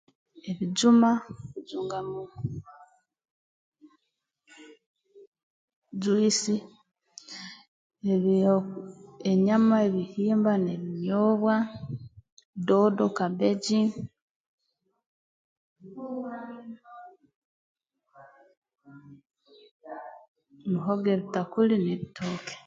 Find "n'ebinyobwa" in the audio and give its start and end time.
10.59-11.55